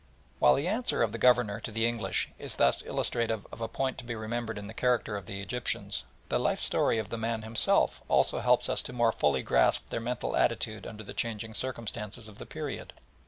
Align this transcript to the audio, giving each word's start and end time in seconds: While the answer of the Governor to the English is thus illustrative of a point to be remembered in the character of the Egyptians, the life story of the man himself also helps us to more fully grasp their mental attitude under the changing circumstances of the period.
While 0.39 0.55
the 0.55 0.67
answer 0.67 1.03
of 1.03 1.11
the 1.11 1.19
Governor 1.19 1.59
to 1.59 1.71
the 1.71 1.85
English 1.85 2.29
is 2.39 2.55
thus 2.55 2.81
illustrative 2.81 3.45
of 3.51 3.61
a 3.61 3.67
point 3.67 3.99
to 3.99 4.03
be 4.03 4.15
remembered 4.15 4.57
in 4.57 4.65
the 4.65 4.73
character 4.73 5.15
of 5.15 5.27
the 5.27 5.43
Egyptians, 5.43 6.05
the 6.29 6.39
life 6.39 6.59
story 6.59 6.97
of 6.97 7.09
the 7.09 7.19
man 7.19 7.43
himself 7.43 8.01
also 8.09 8.39
helps 8.39 8.67
us 8.67 8.81
to 8.81 8.93
more 8.93 9.11
fully 9.11 9.43
grasp 9.43 9.87
their 9.91 10.01
mental 10.01 10.35
attitude 10.35 10.87
under 10.87 11.03
the 11.03 11.13
changing 11.13 11.53
circumstances 11.53 12.27
of 12.27 12.39
the 12.39 12.47
period. 12.47 12.93